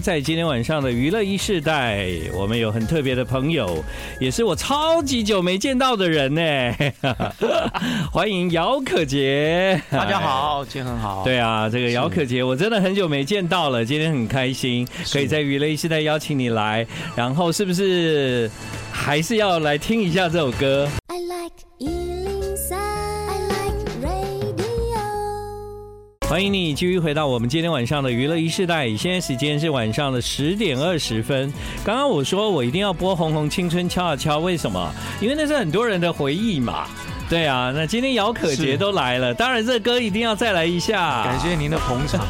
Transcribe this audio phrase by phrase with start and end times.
[0.00, 3.84] 在今天晚上的娱乐一世代，我们有很特别的朋友，
[4.18, 6.42] 也是我超级久没见到的人呢。
[8.10, 11.22] 欢迎姚可杰，大家好，今天很好。
[11.22, 16.86] 对啊，这个姚可杰，我真的很久没见到了，今天很开心，可以在娱乐一世代邀请你来。
[17.14, 18.50] 然后是不是
[18.90, 20.88] 还是要来听一下这首歌？
[26.30, 31.52] 欢迎你继续回到我们今天晚上的娱乐一世代，现在时间是晚上的十点二十分。
[31.84, 34.94] 刚刚我说我一定要播《红红青春敲啊敲》，为什么？
[35.20, 36.86] 因为那是很多人的回忆嘛。
[37.28, 41.24] 对啊，那今天姚可杰都来了，当然这歌一定要再来一下。
[41.24, 42.24] 感谢您的捧场。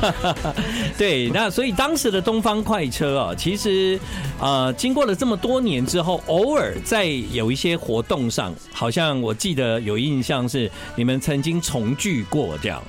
[0.96, 4.00] 对，那所以当时的东方快车啊，其实
[4.40, 12.82] 呃，经过了这么多年之后，偶尔在有一些活动上，好像我记得有印象是你们曾经重聚过这样。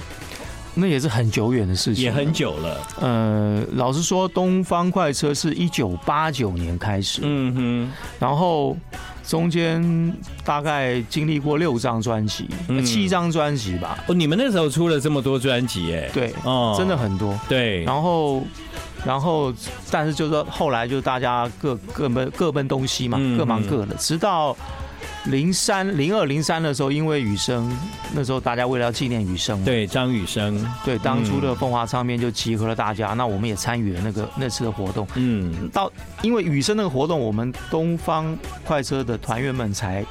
[0.74, 2.78] 那也是很久远的事情，也很久了。
[3.00, 8.78] 呃，老实说，东方快车是一九八九年开始，嗯哼，然后
[9.24, 10.16] 中间
[10.46, 12.50] 大概经历过六张专辑，
[12.86, 13.98] 七张专辑吧。
[14.08, 17.38] 哦，你们那时候出了这么多专辑，哎，对，哦，真的很多。
[17.50, 18.44] 对，然后，
[19.06, 19.54] 然后，
[19.90, 24.56] 但是就是说，后来就大家各各奔各奔东西嘛，各忙各的，直到。
[25.26, 27.72] 零三零二零三的时候，因为雨生，
[28.12, 35.08] 那时候大家为了要纪念雨生，对张雨生，对当初的风华唱片就集合了大家，那我们也参与了那个那次的活动。
[35.14, 35.92] 嗯，到
[36.24, 40.04] 因为雨生那个活动，我们东方快车的团员们才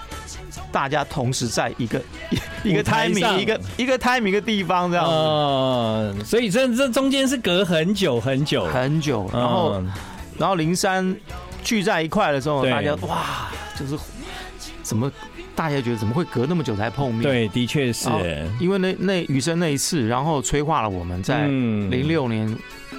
[0.71, 2.01] 大家同时在一个
[2.63, 5.11] 一个 timing 一个一个 timing 一个地方这样子。
[5.13, 8.65] 哦，所以这这中间是隔很久很久。
[8.67, 9.83] 很久，然后
[10.39, 11.17] 然后零三
[11.65, 13.99] 聚在一块的时候，大家哇就是。
[14.91, 15.13] 怎么？
[15.55, 17.23] 大家觉得怎么会隔那么久才碰面？
[17.23, 18.09] 对，的确是，
[18.59, 22.57] 因为那那雨生那一次，然后催化了我们在零六年，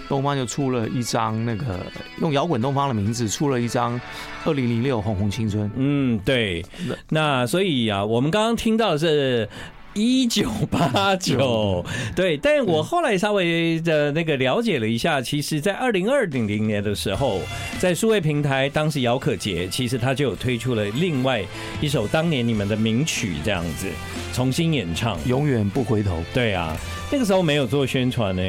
[0.08, 1.80] 东方就出了一张那个
[2.22, 4.00] 用摇滚东方的名字出了一张
[4.46, 5.70] 二零零六红红青春。
[5.76, 6.64] 嗯，对。
[7.10, 9.50] 那所以啊，我们刚刚听到的是。
[9.94, 11.84] 一九八九，
[12.16, 17.42] 对，但我后来稍微的那个了解了一下，其实，在二零二零年的时候，
[17.78, 21.44] 在数位平台，当时姚可杰其实他就有推出了另外
[21.82, 23.88] 一首当年你们的名曲，这样子
[24.34, 26.24] 重新演唱，永远不回头。
[26.34, 26.74] 对啊，
[27.12, 28.42] 那个时候没有做宣传呢。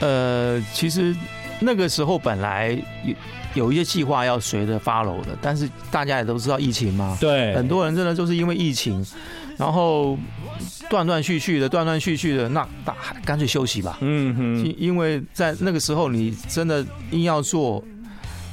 [0.00, 1.14] 呃，其实
[1.60, 2.70] 那个时候本来
[3.04, 3.14] 有
[3.66, 9.04] 有一些计划要随着 follow 的，但是大家也都知道疫情嘛，对，很多人真的就是因为疫情。
[9.60, 10.18] 然后
[10.88, 12.94] 断断续续的，断断续续的，那那
[13.26, 13.98] 干脆休息吧。
[14.00, 17.84] 嗯哼，因因为在那个时候，你真的硬要做，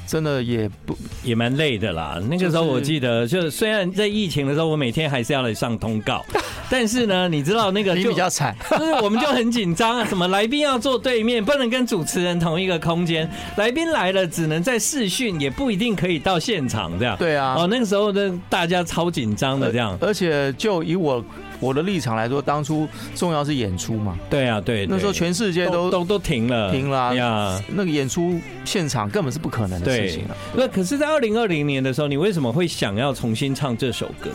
[0.08, 2.18] 真的也不也蛮累的啦。
[2.30, 6.24] 那个时候我记得，就是虽然在疫情的时候，我每天还是要来上通告，
[6.70, 10.04] 但是呢，你知道那个就比较惨，就是我们就很紧张啊。
[10.06, 13.30] 什么来宾要坐对面，不能跟主持人同一个空间。
[13.56, 17.14] 来宾来了，只能在视讯，也不一定可以到现场这样。
[17.18, 19.96] 对啊，哦，那个时候的大家超紧张的这样。
[20.00, 21.22] 而且就以我
[21.60, 24.18] 我的立场来说，当初重要是演出嘛。
[24.30, 27.60] 对啊，对，那时候全世界都都都停了，停了呀。
[27.68, 30.36] 那个演出现场根本是不可能的事情了。
[30.54, 34.30] 那可是，在二零二零年的时候，你为什么会想要重新唱这首歌？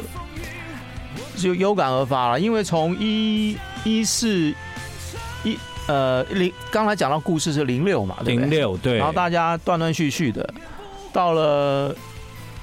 [1.35, 4.53] 就有感而发了，因为从一一四
[5.43, 5.57] 一
[5.87, 10.47] 呃零，刚才讲到故事是零六嘛，零六对，然后大家断断续续的，
[11.11, 11.93] 到了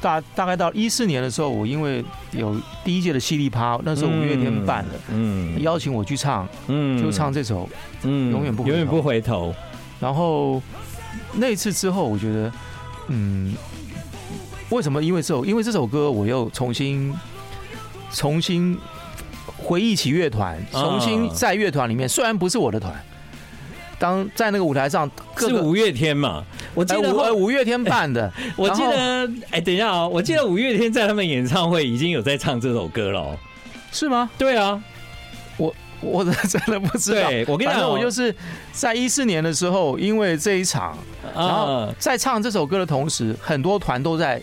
[0.00, 7.68] 大大概到一四年的时候，我因为有第一届的犀利趴，那时候五月天办的，嗯，邀请我去唱，嗯，就唱这首，
[8.02, 9.54] 嗯，永远不永远不回头。
[10.00, 10.62] 然后
[11.34, 12.52] 那一次之后，我觉得，
[13.08, 13.54] 嗯，
[14.70, 15.02] 为什么？
[15.02, 17.14] 因为这首，因为这首歌，我又重新。
[18.12, 18.76] 重新
[19.56, 22.92] 回忆起乐团，重新在乐团里面，虽然不是我的团，
[24.00, 26.44] 当在那个舞台上，是五月天嘛？
[26.74, 33.38] 我记得五五月天办的， 我记得，哎，等一下哦，我记得五月天在他们演唱会已经有在唱这首歌了，
[33.92, 34.30] 是吗？
[34.38, 34.82] 对啊，
[35.56, 37.28] 我我真的不知道。
[37.46, 38.34] 我跟你讲，我就是
[38.72, 40.96] 在一四年的时候，因为这一场，
[41.34, 44.40] 然后在唱这首歌的同时，很多团都在。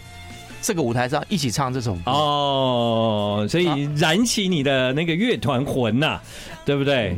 [0.59, 6.23] 这个舞台上一起唱这首歌哦，所以燃起你的那个乐团魂呐、啊，
[6.65, 7.15] 对不对？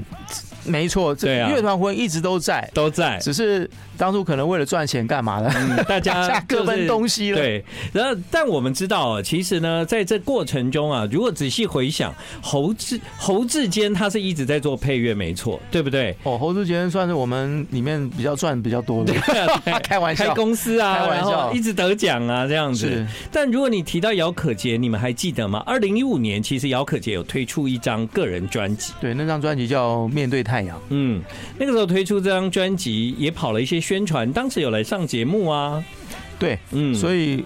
[0.66, 3.70] 没错，对啊乐团魂一直都在，都在，只是。
[4.00, 5.52] 当初可能为了赚钱干嘛的？
[5.84, 7.38] 大家各奔东西了。
[7.38, 7.62] 对，
[7.92, 16.16] 然后但我们知道啊，其实呢，在这过程中啊，如果仔细回想，侯志侯志坚他是一直在做配乐，没错，对不对？
[16.24, 19.14] 哦，侯志坚算是我们里面比较赚比较多的。
[19.84, 23.06] 开玩笑，开公司啊，开玩笑，一直得奖啊，这样子。
[23.30, 25.62] 但如果你提到姚可杰，你们还记得吗？
[25.66, 28.94] 二零一五年，其实姚可杰有推出一张个人专辑。
[29.02, 30.76] 对，那张专辑叫《面对太阳》。
[30.90, 31.22] 嗯，
[31.60, 35.84] 那个时候推出这张专辑，也跑了一些宣传，当时有来上节目啊。
[36.40, 37.44] 对，嗯，所以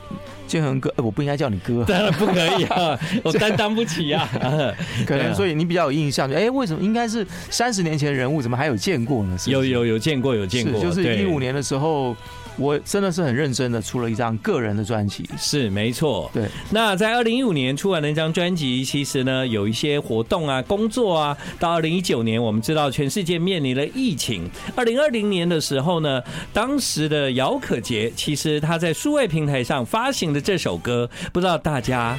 [0.48, 4.30] 建恒哥，我不应该叫你哥，当然不可以啊， 我担当不起啊。
[5.06, 9.38] 可能所以你比较有印象，就哎，为什么应该是三十年前的人物，怎么还有见过呢？
[9.48, 12.16] 有有有见过，有见过，就是一五年的时候。
[12.58, 16.30] 我真的是很认真的出了一张个人的专辑，是没错。
[16.34, 21.36] 对，那在二零一五年出完那张专辑，其实呢有一些活动啊、工作啊。
[21.60, 24.50] 到二零一九年，我们知道全世界面临了疫情。
[24.76, 26.22] 二零二零年的时候呢，
[26.54, 32.18] 当时的姚可杰，其实他在数位平台上发行的这首歌，不知道大家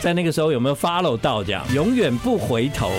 [0.00, 1.44] 在那个时候有没有 follow 到？
[1.44, 2.90] 这样永远不回头。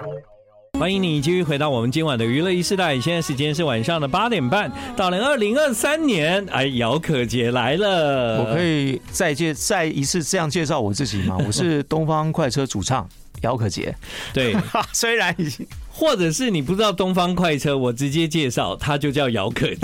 [0.00, 0.39] 欢
[0.88, 4.72] 迎你继续回到我们今晚的娱乐一世代，现在时间是晚上的八点半。
[4.96, 8.42] 到了二零二三年，哎，姚可杰来了。
[8.42, 11.36] 我可以再介再一次这样介绍我自己吗？
[11.44, 13.06] 我是东方快车主唱
[13.42, 13.94] 姚可杰。
[14.32, 14.56] 对，
[14.94, 19.78] 虽然已经，或者是你不知道东方快车，我直接介绍，他就叫姚可杰。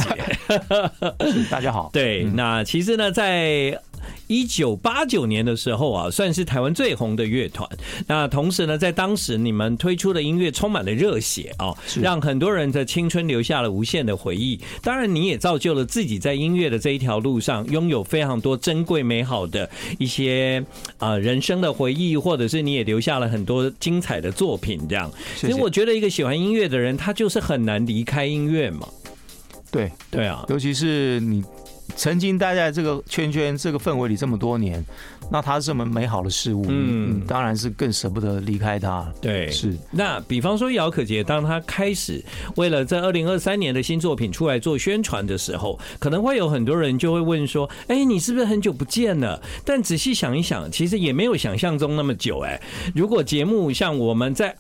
[1.51, 1.91] 大家好。
[1.93, 3.79] 对，那其实呢，在。
[4.27, 7.69] 一九八九年的时候啊，算是台湾最红的乐团。
[8.07, 14.61] 那同时呢，在当时你们推出的音乐充满了热血啊，让很多人的青春留下了无限的回忆。
[14.83, 19.69] 当然，你也造就了自己在音乐的这一条路上拥有非常多珍贵美好的
[19.99, 20.65] 一些
[20.99, 24.81] 啊人生的回忆，或者是你也留下了很多精彩的作品。
[24.89, 28.89] 这样，其实我觉得一个喜欢音乐的人，他就是很难离开音乐嘛。
[29.71, 31.45] 对对啊，尤其是你。
[31.97, 34.85] 曾经待在这个圈圈、这个氛围里这么多年，
[35.31, 39.11] 那它是这么美好的事物，嗯，当然是更舍不得离开它。
[39.21, 39.75] 对，是。
[39.91, 42.23] 那比方说姚可杰，当他开始
[42.57, 52.41] 为了在二零二三年的新作品出来做宣传的时候，可能会有很多人就会问说：“哎，你是不是很久不见了？”但仔细想一想，其实也没有想象中那么久。
[52.41, 52.61] 哎，
[52.95, 54.55] 如果节目像我们在。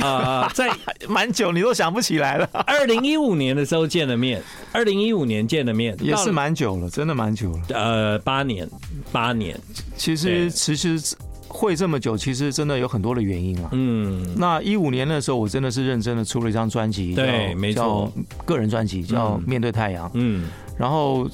[0.00, 0.70] 啊、呃，在
[1.08, 2.48] 蛮久，你都想不起来了。
[2.66, 7.62] 二零一五年的时候见的面，二零一五年见的面，也是蛮久了，真的蛮久了。
[7.70, 8.68] 呃，八年，
[9.12, 9.58] 八年。
[9.96, 11.16] 其实，其实
[11.48, 13.70] 会这么久，其实真的有很多的原因啊。
[13.72, 18.12] 嗯，那一五年的时候，我真的是认真的出了一张专辑，对，没错，
[18.44, 20.06] 个人专辑叫《面对太阳》。
[20.14, 20.48] 嗯，
[20.78, 21.28] 然后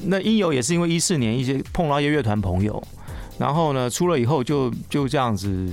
[0.00, 2.82] 那因由也是因为一四年一些碰到一些乐团朋友。
[3.38, 5.68] 然后呢，出了以后就就这样子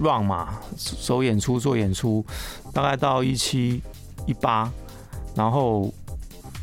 [0.00, 2.24] run 嘛，走演出做演出，
[2.72, 3.82] 大概到一七
[4.26, 4.70] 一八，
[5.34, 5.92] 然后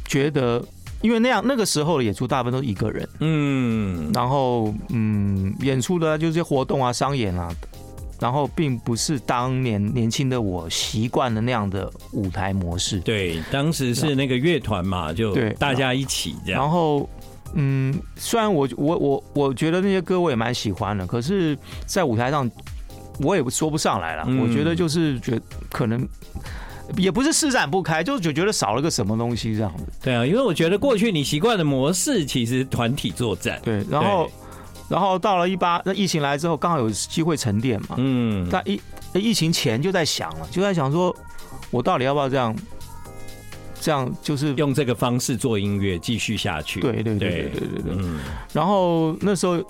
[0.05, 0.63] 觉得
[1.01, 7.53] 因为那样那个时候的演出大部分都是一个人，嗯，然后嗯，演出的就是些活动啊、商演啊，
[8.19, 12.99] 然后并不是当年年轻的我习惯的那样的舞台模式。
[12.99, 17.09] 对，当时是那个乐团嘛，就对大家一起这样，然后。
[17.53, 22.49] 嗯，虽然我我我我觉得那些歌我也蛮喜欢的，可是，在舞台上
[23.19, 24.25] 我也说不上来了。
[24.41, 26.07] 我觉得就是觉得可能
[26.97, 29.83] 也不是施展不开，就就觉得少了个什么东西这样子。
[30.01, 33.59] 对啊，因为我觉得过去你习惯的模式其实团体作战。
[33.63, 34.31] 对，然后
[34.89, 37.95] 然后到了一八，那疫情来之后，刚好有机会沉淀嘛。
[37.97, 38.47] 嗯。
[38.49, 38.81] 但疫
[39.13, 41.15] 疫情前就在想了，就在想说，
[41.69, 42.55] 我到底要不要这样？
[43.81, 46.79] 这样就是用这个方式做音乐继续下去。
[46.79, 47.93] 对对对对对对对。
[47.97, 48.19] 嗯。
[48.53, 49.61] 然后那时候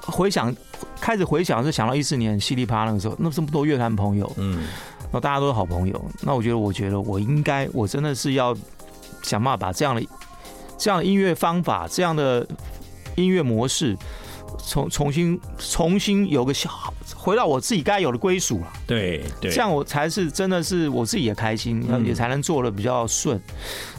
[0.00, 0.52] 回想，
[1.00, 4.56] 开始回想是想到一四年犀利趴那个时候，那这么多乐坛朋友，嗯，
[5.02, 8.56] 然后大家都是好朋友，那我觉得，我觉得我应该，我真的是要
[9.22, 10.02] 想办法把这样的
[10.78, 12.46] 这样的音乐方法，这样的
[13.14, 13.96] 音乐模式。
[14.66, 16.70] 重重新重新有个小
[17.16, 23.40] 回到我自己该有的归属了，对对，这样我才是真的是我自己也开心，也才能做的比较顺，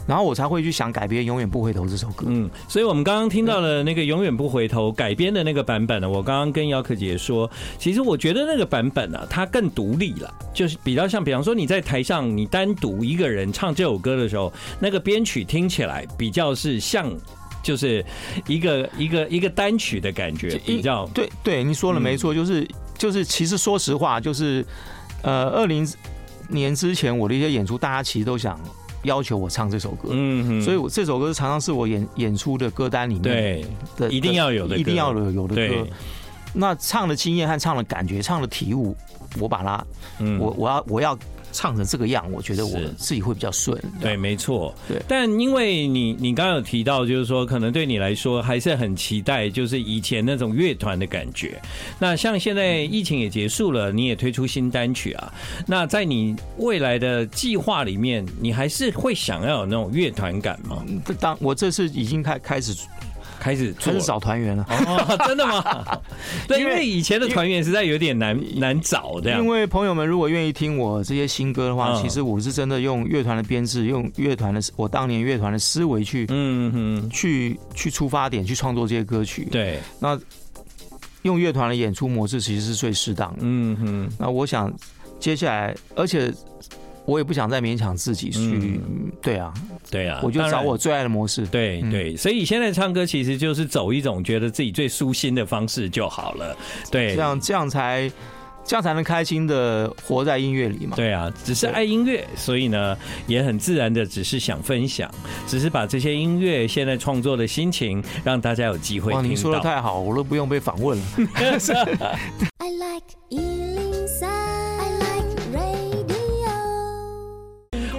[0.06, 2.26] 然后我才会去想改编《永远不回头》这首歌。
[2.28, 7.48] 嗯，所以我们刚刚听到了那个《永远不回头》改编的那个版本呢，我刚刚跟姚可杰说，
[7.78, 17.12] 其实我觉得那个版本呢，它更独立了，就是比较像，比方说你在台上你单独一个人唱这首歌的时候，那个编曲听起来比较是像。
[17.66, 18.04] 就是
[18.46, 21.04] 一个一个一个单曲的感觉，比较。
[21.08, 22.64] 对对，你说了没错，就是
[22.96, 24.64] 就是，其实说实话，就是
[25.22, 25.84] 呃，二零
[26.48, 28.56] 年之前我的一些演出，大家其实都想
[29.02, 35.84] 要求我唱这首歌，嗯，所以我这首歌常常是我演演出的歌单里面对的，一定要有的，一定要有有的歌。
[36.54, 38.96] 那唱的经验和唱的感觉，唱的体悟，
[39.40, 39.86] 我把它，
[40.20, 41.18] 嗯，我我要我要。
[41.56, 43.82] 唱成这个样，我觉得我自己会比较顺。
[43.98, 44.74] 对，没错。
[44.86, 51.58] 对，但因为你你刚刚有提到，就是说可能对你来说还是很期待，就是以前那种乐团的感觉。
[51.98, 55.32] 那像现在疫情也结束了，你也推出新单曲啊。
[55.66, 60.84] 那在你未来的计划里面，你还是会想要有那种乐团感吗？
[61.18, 62.76] 当我这次已经开开始。
[63.46, 64.66] 开始做开始找团员了。
[64.68, 65.62] 哦， 真的吗？
[66.48, 69.40] 对，因为以前的团员实在有点难难找这样。
[69.40, 79.46] 因为朋友们如果愿意听我这些新歌的话，其实我是真的用乐团的编制，用乐团的我当年乐团的思维去，嗯哼，去去出发点去创作这些歌曲。
[79.48, 80.18] 对，那
[81.22, 83.38] 用乐团的演出模式其实是最适当的。
[83.42, 84.72] 嗯哼，那我想
[85.20, 86.34] 接下来，而且。
[87.06, 88.80] 我也不想再勉强自己去，
[89.22, 89.54] 对啊，
[89.90, 96.56] 对啊，我就找我最爱的模式，对对，所以现在唱歌其实就是走一种觉得自己最舒心的方式就好了，
[96.90, 98.10] 对，这样这样才
[98.64, 102.98] 这样才能开心的活在音乐里嘛，对啊，只是爱音乐，所以呢
[103.28, 105.08] 也很自然的只是想分享，
[105.46, 109.22] 只是把这些音乐现在创作的心情让大家有机会听到。
[109.22, 111.04] 哇，你说的太好，我都不用被访问了。
[112.58, 113.06] I like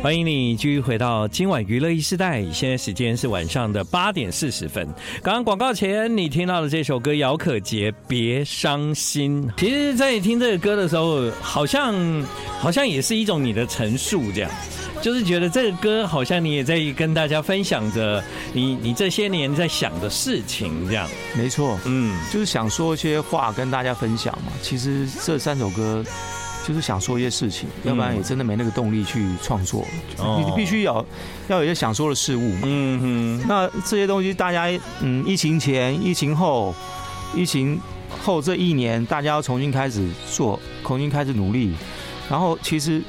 [0.08, 4.88] 欢迎你继续回到今晚娱乐一时代，现在时间是晚上的八点四十分。
[5.22, 9.46] 刚刚广告前你听到的这首歌，姚可杰《别伤心》。
[9.58, 11.94] 其实，在你听这个歌的时候，好像
[12.58, 14.52] 好像也是一种你的陈述，这样，
[15.02, 18.24] 就是觉得这个歌好像你也在跟大家分享着
[18.54, 21.06] 你你这些年在想的事情，这样。
[21.36, 24.54] 没错，嗯，就是想说一些话跟大家分享嘛。
[24.62, 26.02] 其实这三首歌。
[26.68, 29.86] 就是想说一些事情，要不然也真的没那个动力去创作。
[30.18, 31.06] 你必须要
[31.48, 32.60] 要有一些想说的事物嘛。
[32.64, 33.00] 嗯
[33.40, 33.46] 哼。
[33.48, 34.66] 那这些东西，大家
[35.00, 36.76] 嗯，疫情前、疫情后、
[37.34, 37.80] 疫情
[38.20, 41.74] 后这一年，大家要重新开始做，重新开始努力。
[42.30, 43.02] 然后其实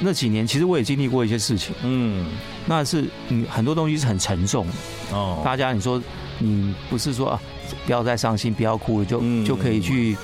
[0.00, 1.74] 那几年，其实我也经历过一些事情。
[1.82, 2.26] 嗯。
[2.66, 4.72] 那是嗯，很多东西是很沉重的。
[5.16, 5.40] 哦。
[5.42, 6.02] 大家，你说
[6.38, 7.40] 你不是说啊，
[7.86, 10.14] 不要再伤心，不要哭了，就就可以去。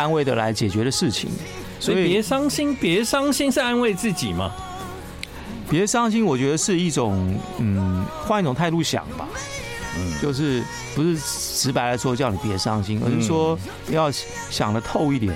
[0.00, 1.30] 安慰的来解决的事情，
[1.78, 4.50] 所以别伤心，别伤心是安慰自己嘛？
[5.68, 9.28] 别伤心，我觉得是一种，嗯，换一种态度想吧，
[9.98, 10.64] 嗯，就是
[10.94, 13.58] 不是直白来说叫你别伤心，而是说
[13.90, 14.10] 要
[14.48, 15.32] 想得透一点。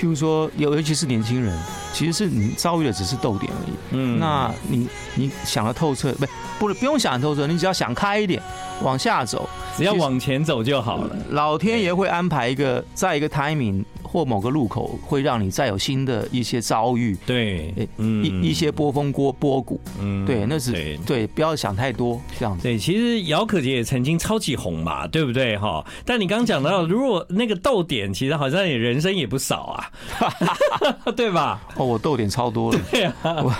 [0.00, 1.58] 譬如说，尤尤其是年轻人，
[1.92, 6.26] 其实是你遭遇的只是逗点而已，嗯，那你你想得透彻，不
[6.66, 8.42] 不不用想透彻，你只要想开一点，
[8.82, 11.16] 往下走，只要往前走就好了。
[11.30, 13.84] 老天爷会安排一个，在一个 timing。
[14.06, 22.62] 或某个路口会让你再有新的一些遭遇，对，一一些波峰波波谷，嗯，对，那是对，对，不要想太多这样子。
[22.62, 25.58] 对，其实姚可杰也曾经超级红嘛，对不对？
[25.58, 25.84] 哈？
[26.04, 29.90] 但你刚刚讲到，如果那个逗点，其实好像你人生也不少啊，
[31.16, 31.60] 对吧？
[31.76, 33.52] 哦，我逗点超多了， 对啊，我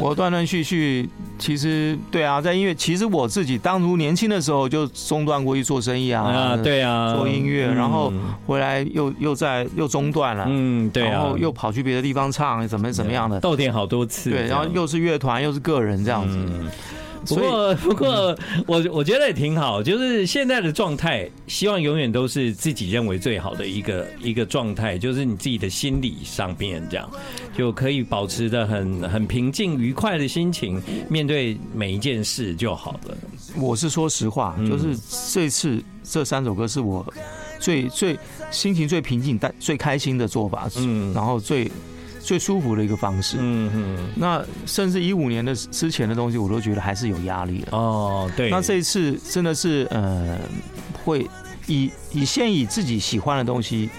[0.00, 8.12] 我断断续续，其实对啊，在音乐，其实我自己当初年轻的时候就中断过去做生意啊，啊，对啊，做音乐，然后
[8.46, 9.25] 回来又又。
[9.34, 16.36] 在又中断了，嗯，对啊，然后又跑去别的地方唱，怎么怎么样的，逗点好多次，对，然后又是乐团，又是个人这样子。
[16.36, 16.70] 嗯、
[17.26, 27.10] 不过， 不过，我我觉得也挺好，就是现在的状态，希望永远都是自己认为最好的一个一个状态，就是你自己的心理上面这样，
[27.56, 33.16] 就可以保持着很很平静愉快的心情，面对每一件事就好了。
[33.56, 34.96] 我是说实话，就是
[35.32, 37.04] 这次这三首歌是我。
[37.66, 38.16] 最最
[38.52, 41.68] 心情最平静但最开心的做法，嗯，然后最
[42.20, 44.08] 最舒服的一个方式，嗯嗯。
[44.14, 47.76] 那甚至一五年的之前的东西，我都觉得还是有压力的。
[47.76, 48.50] 哦，对。
[48.50, 50.38] 那这一次真的是，呃，
[51.04, 51.28] 会
[51.66, 53.90] 以以现以自己喜欢的东西。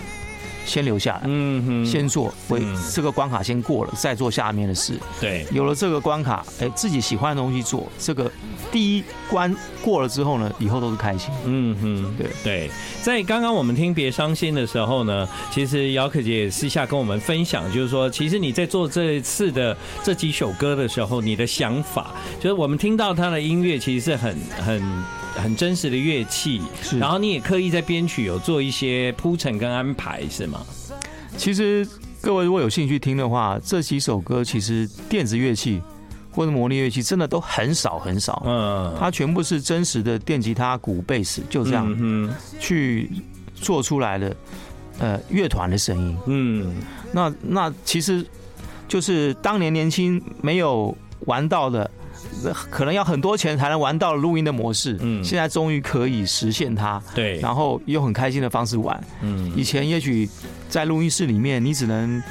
[0.67, 2.61] 先留下来，嗯哼，先做，为
[2.93, 4.99] 这个关卡先过了，再做下面的事。
[5.19, 8.29] 对，有了这个关卡，哎，自己喜欢的东西做，这个
[8.71, 11.33] 第一关过了之后呢，以后都是开心。
[11.45, 12.69] 嗯哼，对对。
[13.01, 24.83] 在刚刚我们听《别伤心》的时候呢，其实姚可杰也私下跟我们分享，就是说，其实你在做这一次的这几首歌的时候，你的想法，就是我们听到他的音乐，其实是很很。
[25.37, 26.61] 很真实的乐器，
[26.99, 30.65] 然后你也刻意在编曲有做一些铺陈跟安排，是吗？
[31.37, 31.87] 其实
[32.21, 35.81] 各位如果有兴趣听的话，这几首歌其实电子乐器
[36.31, 42.35] 或者模拟乐器真的都很少很少，嗯，它全部是真实的电吉他、鼓、贝斯，就这样。
[42.59, 43.09] 去
[43.55, 44.35] 做出来的，
[44.99, 46.75] 呃，乐团的声音，嗯，
[47.11, 48.25] 那那其实
[48.87, 51.89] 就是当年年轻没有玩到的。
[52.69, 60.29] 可能要很多钱才能玩到录音的模式，嗯，现在终于可以实现它，对，然后用很开心的方式玩，嗯，以前也许
[60.69, 62.21] 在录音室里面，你只能，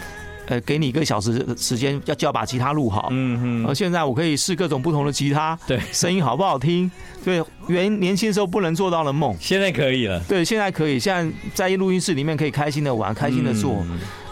[0.46, 6.90] 呃，给你一个小时的时间，要就要把吉他录好，嗯嗯，而现在我可以试各种不同的吉他，对，声音好不好听，
[7.24, 13.84] 对，原年轻时候不能做到的梦，现在可以了，对，现在可以，现在在录音室里面可以开心的玩，开心的做，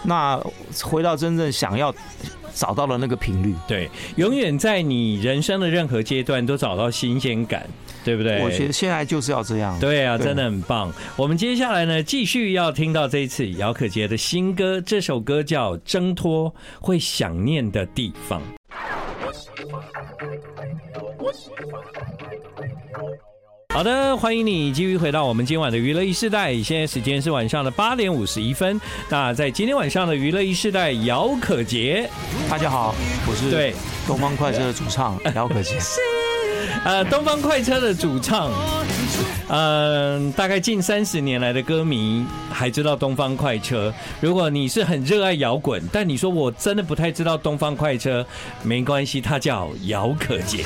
[0.05, 0.41] 那
[0.83, 1.95] 回到真正想要。
[2.55, 3.55] 找到了那个频率。
[3.67, 7.69] 对，永远在你人生的任何阶段都找到新鲜感，
[8.05, 8.43] 对不对？
[8.43, 9.79] 我觉得现在就是要这样。
[9.81, 10.93] 对啊，真的很棒。
[11.17, 18.41] 我们接下来呢，继续要听到这一次姚可杰的新歌，这首歌叫《挣脱会想念的地方》。
[23.75, 26.55] 好的，欢迎你继续回到我们今晚的娱乐一世代。
[26.63, 28.81] 现在时间是晚上的八点五十一分。
[29.09, 32.09] 那在今天晚上的娱乐一世代，姚可杰，
[32.49, 32.95] 大家好，
[33.27, 33.75] 我是对
[34.07, 35.77] 东方快车的主唱姚可杰。
[36.85, 38.49] 呃，东方快车的主唱，
[39.49, 43.93] 嗯、呃，大概近三十年来的歌迷还知道东方快车。
[44.21, 48.25] 如果你是很热爱摇滚，但你说我真的不太知道东方快车，
[48.63, 50.65] 没关系，他叫姚可杰。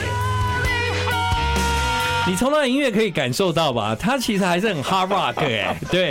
[2.29, 3.97] 你从他的音乐可以感受到吧？
[3.99, 6.11] 他其实还是很 hard rock 哎， 对，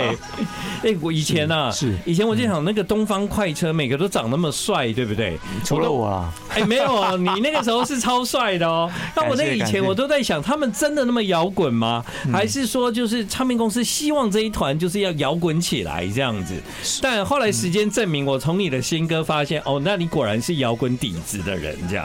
[0.82, 5.38] 哎，我以前呢，是以前我就想那个东方快车，每个都长那么帅，对不对？
[5.64, 8.90] 除了我啊，哎，没有啊，你那个时候是超帅的哦。
[9.14, 12.04] 那我那以前我都在想，他们真的那么摇滚吗？
[12.32, 16.54] 还是说就是唱片公司希望这一团就是要摇滚起来这样子？
[17.00, 22.04] 但后来时间证明，我从你的新歌发现，哦，那你果然是摇滚底子的人这样。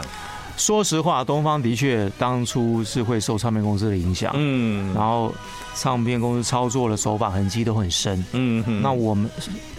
[0.56, 5.34] 说实话，东方的确当初是会受唱片公司的影响，嗯，然后
[5.74, 9.28] 唱片公司操作的手法痕迹都很深，嗯，那我们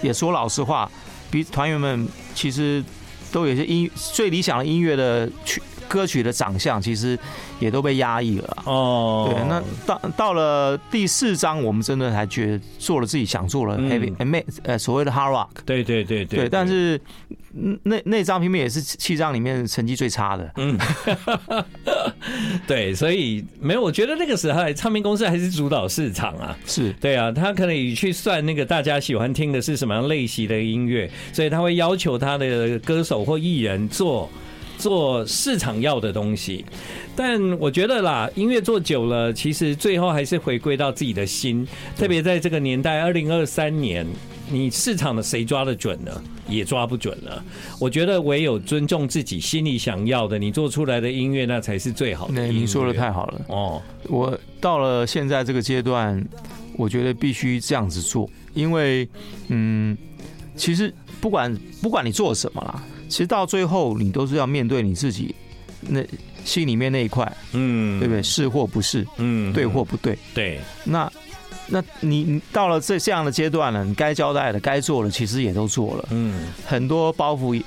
[0.02, 0.90] 也说老实话，
[1.32, 2.84] 比团员们其实
[3.32, 5.62] 都有些音最理想的音乐的曲。
[5.88, 7.18] 歌曲的长相其实
[7.60, 9.30] 也都被压抑了哦。
[9.32, 14.14] 对，那到到了第四张，我们真的还觉得做了自己想做的 heavy
[14.64, 15.48] 呃所谓的 hard rock。
[15.66, 16.40] 对对对对。
[16.40, 17.00] 对，但是
[17.84, 20.52] 那那张平面也是七张里面成绩最差的。
[20.58, 20.78] 嗯。
[22.68, 26.58] 对，所以没有，我觉得那个时候唱片公司还是主导市场啊。
[26.66, 34.30] 是对啊，他可以去算那个大家喜欢听的是什么样类型的音乐，所以他会要求他的歌手或艺人做。
[34.78, 36.66] 做市场要的东西，
[37.16, 41.68] 但我觉得啦，音乐做久了，其实最后还是回归到自己的心。
[41.98, 44.06] 特别在这个年代，二零二三年，
[44.50, 46.12] 你市场的谁抓得准呢？
[46.48, 47.44] 也抓不准了。
[47.80, 52.34] 我觉得唯有尊重自己心里想要的，你做出来的音乐，那才是最好的。
[52.36, 53.82] 那您说的太好了哦！
[54.04, 56.24] 我到了现在这个阶段，
[56.78, 59.10] 我觉得必须这样子做，因为
[59.48, 59.98] 嗯，
[60.56, 62.84] 其实不管不管你做什么啦。
[63.08, 65.34] 其实到最后，你都是要面对你自己
[65.82, 66.04] 那
[66.44, 68.22] 心里面那一块，嗯，对不对？
[68.24, 70.60] 是或不是，嗯，对或不对，对。
[70.84, 71.12] 那
[71.68, 77.62] 那你你到了这这样的阶段了，你该交代的、该做的，其实也都做了，嗯，很多包袱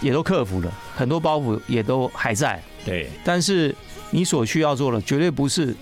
[0.00, 3.08] 也都克服了，很多包袱也都还在，对。
[3.24, 3.74] 但是
[4.10, 5.74] 你所需要做的，绝对不是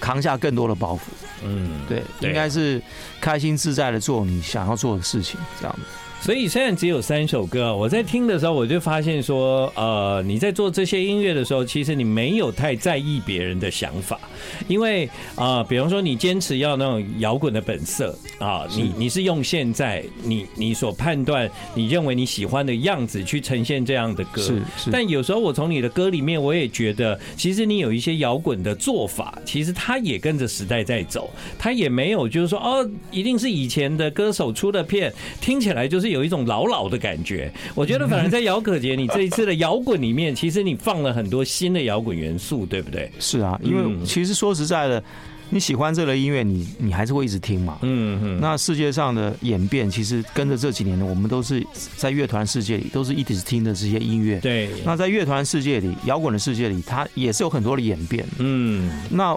[0.00, 1.00] 扛下更多的包袱，
[1.44, 2.80] 嗯，对，应该是
[3.20, 5.82] 开心自在的做你想要做的事情，这样子。
[6.20, 14.18] 所以虽然只有三首歌，我在听的时候我就发现说，呃，你在做这些音乐的时候，其实你没有太在意别人的想法，
[14.66, 24.90] 因为啊、呃，比方说你坚持要那种摇滚的本色啊，你你是用现在你你所判断你认为你喜欢的样子去呈现这样的歌，是是。
[24.90, 36.05] 但有时候我从你的歌里面，我也觉得，其实你有一些摇滚的做法，其实它也跟着时代在走，它也没有就是说哦，一定是以前的歌手出的片，听起来就是。
[36.10, 43.10] 有一种老老的感觉，我觉得反而在姚可杰你这一次的摇滚里面，其实你放了很多新的摇滚元素，对不对？
[43.18, 45.02] 是啊，因为其实说实在的，
[45.50, 47.78] 你喜欢这类音乐，你你还是会一直听嘛。
[47.82, 48.40] 嗯嗯。
[48.40, 51.64] 那世界上的演变，其实跟着这几年呢，我们都是
[51.96, 54.40] 在乐团世界里，都是一直听的这些音乐。
[54.40, 54.70] 对。
[54.84, 58.26] 那在乐团世界里，摇滚的世界里，它也是有很多的演变。
[58.38, 58.90] 嗯。
[59.10, 59.36] 那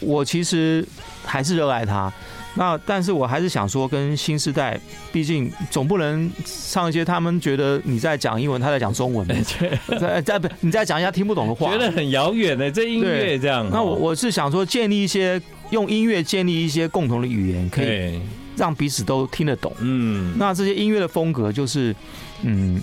[0.00, 0.86] 我其实
[1.24, 2.12] 还是热爱它。
[2.54, 4.78] 那但是我还是想说，跟新时代，
[5.10, 9.26] 毕竟总不能唱一些他们觉得你在讲英文，他在讲中文，
[9.98, 13.66] 在在不你再讲一下听不懂的话，觉得很遥远的这音乐这样。
[13.70, 18.20] 那我我是想说，建立一些用音乐建立一些共同的语言，可以
[18.54, 19.72] 让彼此都听得懂。
[19.80, 21.96] 嗯，那这些音乐的风格就是，
[22.42, 22.78] 嗯，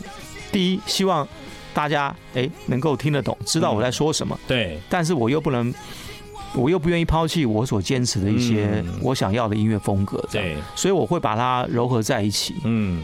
[0.51, 1.27] 第一希望
[1.75, 4.35] 大家哎能够听得懂，知道我在说什么。
[4.47, 5.71] 对，但是我又不能。
[6.55, 13.01] 我又不愿意抛弃我所坚持的一些我想要的音乐风格，对，所以我会把它糅合在一起，嗯，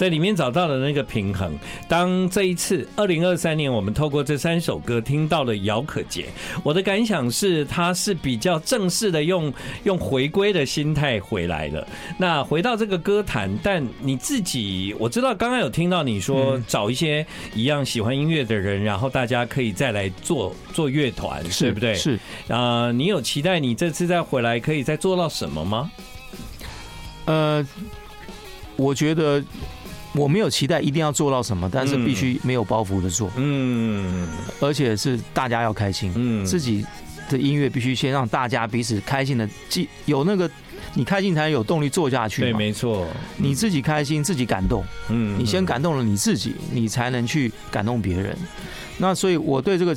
[0.00, 1.52] 在里面找到了那个平衡。
[1.86, 6.24] 当这一次二零二三年，我们透过这三首歌听到了姚可杰，
[6.62, 9.52] 我的感想是，他是比较正式的用
[9.84, 11.86] 用回归的心态回来了。
[12.16, 21.94] 那回到这个歌坛，但你自己我知道，刚刚有听到你说找一些一样喜欢音乐的人，然后大家可以再来做做乐团，对不对？
[21.94, 22.70] 是啊。
[22.70, 25.90] 呃，你有期待你这次再回来可以再做到什么吗？
[27.26, 27.66] 呃，
[28.76, 29.44] 我觉得
[30.12, 34.28] 我没有期待一定要做到什么，但是必须没有包袱的做，嗯，
[34.60, 36.84] 而且是大家要开心，嗯，自己
[37.28, 40.50] 的音乐必须先让大家彼此开心的，既有那个
[40.94, 48.36] 你开心才有动力做下去，对，没错，你自己开心，自己感动，嗯，你先感动了你自己，你才能去感动别人。
[48.98, 49.96] 那所以我对这个，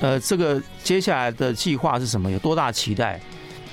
[0.00, 2.30] 呃，这个接下来的计划是什么？
[2.30, 3.20] 有多大期待？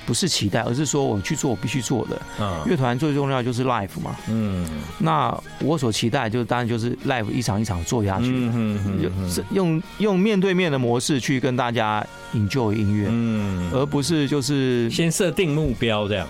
[0.04, 2.20] 不是期待，而是说我去做我必须做的。
[2.40, 4.16] 嗯，乐团最重要就是 live 嘛。
[4.28, 4.66] 嗯，
[4.98, 8.26] 那我所期待就是当然就是 live 一场一场做下去。
[8.26, 13.06] 嗯嗯，用用面对面的模式去跟大家 enjoy 音乐。
[13.10, 16.26] 嗯，而不是就是先设定目标这样。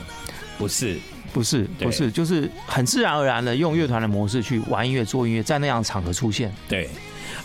[0.59, 0.97] 不是，
[1.33, 6.55] 不是，不是，就是很自然而然的用乐团的模式去玩音乐、做音乐，在那样的场合出现。
[6.69, 6.89] 对。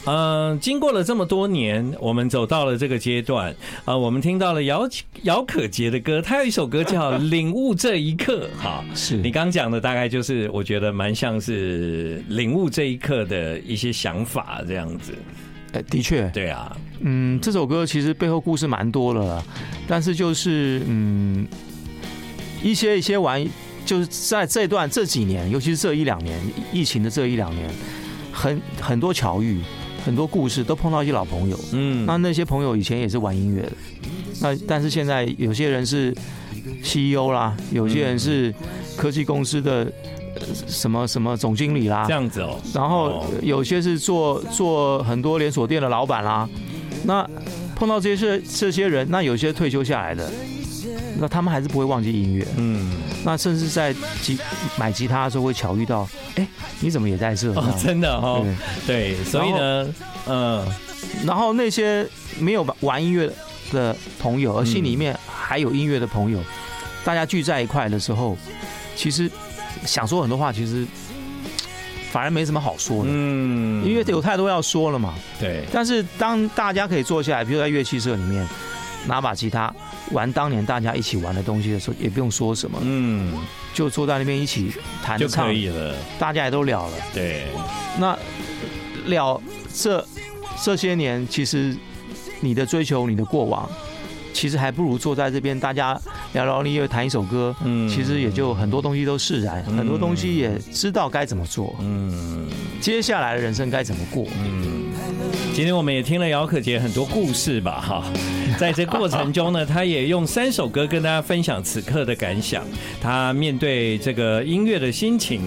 [0.08, 3.52] 嗯、呃，经过了这么多年，我们走到了这个阶段。
[3.84, 4.88] 啊、呃，我们听到了姚
[5.24, 8.48] 姚可杰的歌，他有一首歌叫《领悟这一刻》。
[8.64, 15.14] 哈，是你刚讲的，大概就是我觉得蛮像是领悟这一刻的一些想法这样子。
[15.74, 19.44] 哎，的确，对啊，嗯，这首歌其实背后故事蛮多了，
[19.86, 21.46] 但是就是嗯，
[22.64, 23.46] 一些一些玩，
[23.86, 26.40] 就是在这段这几年，尤其是这一两年
[26.72, 27.70] 疫情的这一两年，
[28.32, 29.60] 很很多巧遇。
[30.08, 33.74] 很多故事都碰到一些老朋友，嗯，那那些朋友以前也是玩音乐的，
[34.42, 36.16] 那但是现在有些人是
[36.82, 38.54] CEO 啦，有些人是
[38.96, 39.92] 科技公司的
[40.66, 46.48] 什么什么总经理啦，这样子哦，然后有些是做做很多连锁店的老板啦，
[47.04, 47.30] 那
[47.76, 50.32] 碰到这些这些人，那有些退休下来的。
[51.20, 54.38] 那他们还是不会忘记音乐，嗯，那甚至在吉
[54.78, 56.48] 买吉他的时候会巧遇到，哎、欸，
[56.80, 57.52] 你怎么也在这？
[57.54, 58.46] 哦，真的哦，
[58.86, 59.94] 对，对，所以呢，
[60.28, 60.66] 嗯，
[61.26, 62.08] 然后那些
[62.40, 63.32] 没有玩音乐
[63.72, 66.40] 的朋友，而心里面还有音乐的朋友，
[67.04, 68.38] 大家聚在一块的时候，
[68.96, 69.30] 其实
[69.86, 70.86] 想说很多话，其实
[72.12, 75.64] 反而没什么好说的，嗯，因为有太多要说了嘛，对。
[75.74, 78.48] 但是当大家可以坐下来，比如在乐器社里面
[79.08, 79.74] 拿把吉他。
[80.12, 83.34] 玩当年大家一起玩的东西的时候，也不用说什么，嗯，
[83.74, 84.72] 就坐在那边一起
[85.04, 86.94] 弹唱就可以了，大家也都了了。
[87.14, 87.48] 对，
[88.00, 88.18] 那
[89.06, 89.42] 了
[89.74, 90.06] 这
[90.64, 91.76] 这些年，其实
[92.40, 93.70] 你的追求，你的过往。
[94.34, 96.00] 其实还不如坐在这边，大家
[96.34, 97.56] 聊聊音乐，弹一首歌。
[97.64, 101.76] 嗯，其实也就很多东西都释然，很多东西也知道该怎么做。
[101.80, 102.48] 嗯，
[102.80, 104.28] 接下来的人生该怎么过？
[104.38, 104.92] 嗯，
[105.54, 108.04] 今天我们也听了姚可杰很多故事吧，哈，
[108.60, 112.64] 在这过程中呢，他也用三首歌跟大家分享此刻的感想，
[113.02, 115.42] 他面对这个音乐的心情。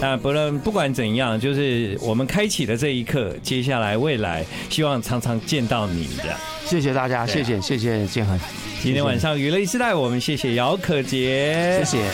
[0.00, 6.34] 那不论不管怎样，就是我们开启的这一刻，接下来未来，希望常常见到你的。
[6.64, 8.38] 谢谢大家，谢谢谢谢建恒。
[8.82, 12.02] 今天晚上娱乐一时代，我们谢谢姚可杰，谢谢。